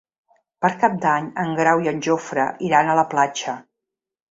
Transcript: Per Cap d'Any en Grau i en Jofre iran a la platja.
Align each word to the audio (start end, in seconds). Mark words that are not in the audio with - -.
Per 0.65 0.71
Cap 0.83 0.95
d'Any 1.03 1.27
en 1.43 1.53
Grau 1.61 1.83
i 1.85 1.91
en 1.93 2.03
Jofre 2.09 2.47
iran 2.71 2.89
a 2.95 2.99
la 3.03 3.07
platja. 3.15 3.57